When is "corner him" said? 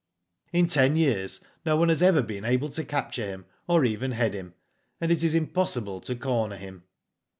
6.15-6.85